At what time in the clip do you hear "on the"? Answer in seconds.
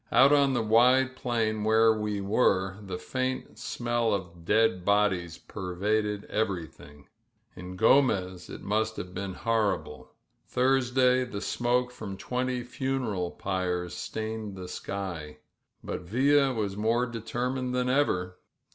0.31-0.63